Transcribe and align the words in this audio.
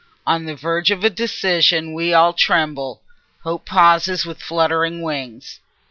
On 0.25 0.45
the 0.45 0.55
verge 0.55 0.89
of 0.89 1.03
a 1.03 1.11
decision 1.11 1.93
we 1.93 2.11
all 2.11 2.33
tremble: 2.33 3.03
hope 3.43 3.67
pauses 3.67 4.25
with 4.25 4.41
fluttering 4.41 5.03
wings. 5.03 5.59